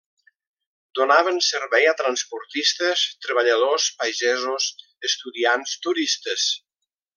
Donaven 0.99 1.35
servei 1.47 1.85
a 1.89 1.93
transportistes, 1.99 3.05
treballadors, 3.27 3.87
pagesos, 4.01 4.71
estudiants, 5.11 5.79
turistes. 5.87 6.51